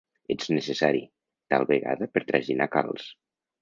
Ets 0.35 0.47
necessari, 0.53 1.03
tal 1.55 1.69
vegada 1.75 2.11
per 2.17 2.27
traginar 2.35 2.73
calç. 2.79 3.11